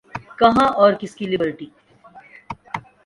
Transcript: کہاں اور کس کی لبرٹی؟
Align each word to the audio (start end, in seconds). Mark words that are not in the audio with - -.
کہاں 0.39 0.67
اور 0.79 0.91
کس 0.99 1.15
کی 1.15 1.25
لبرٹی؟ 1.27 1.67